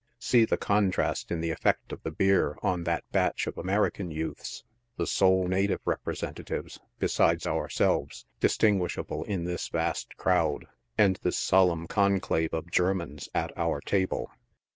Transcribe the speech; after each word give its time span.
See 0.17 0.47
tbe 0.47 0.59
contrast 0.59 1.29
in 1.29 1.41
tbe 1.41 1.51
effect 1.51 1.91
of 1.91 2.01
the 2.01 2.09
beer 2.09 2.57
on 2.63 2.85
that 2.85 3.03
batch 3.11 3.45
of 3.45 3.55
American 3.55 4.09
youths, 4.09 4.63
tbe 4.97 5.07
sole 5.07 5.47
native 5.47 5.79
representatives, 5.85 6.79
besides 6.97 7.45
ourselves, 7.45 8.25
distinguishable 8.39 9.23
in 9.25 9.43
this 9.43 9.67
vast 9.67 10.17
crowd, 10.17 10.65
and 10.97 11.17
this 11.21 11.37
solemn 11.37 11.85
conclave 11.85 12.51
of 12.51 12.71
Germans, 12.71 13.29
at 13.35 13.55
our 13.55 13.79
table. 13.79 14.31